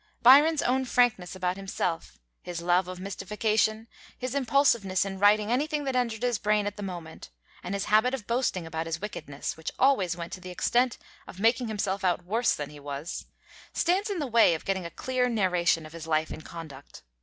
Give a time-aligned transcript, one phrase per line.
[0.23, 5.95] Byron's own frankness about himself, his love of mystification, his impulsiveness in writing anything that
[5.95, 7.29] entered his brain at the moment,
[7.61, 11.39] and his habit of boasting about his wickedness, which always went to the extent of
[11.39, 13.27] making himself out worse than he was,
[13.73, 17.03] stands in the way of getting a clear narration of his life and conduct.